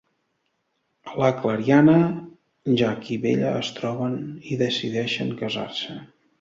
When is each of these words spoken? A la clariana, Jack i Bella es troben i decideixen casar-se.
A 1.09 1.11
la 1.23 1.29
clariana, 1.41 1.95
Jack 2.81 3.13
i 3.19 3.19
Bella 3.27 3.53
es 3.61 3.71
troben 3.81 4.19
i 4.55 4.61
decideixen 4.67 5.35
casar-se. 5.47 6.03